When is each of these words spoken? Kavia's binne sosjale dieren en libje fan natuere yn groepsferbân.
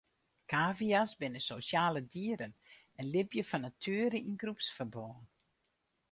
Kavia's 0.51 1.11
binne 1.19 1.41
sosjale 1.47 2.01
dieren 2.13 2.53
en 2.99 3.07
libje 3.13 3.43
fan 3.49 3.63
natuere 3.67 4.19
yn 4.29 4.39
groepsferbân. 4.41 5.19